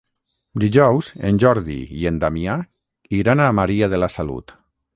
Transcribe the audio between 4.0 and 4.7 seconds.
la Salut.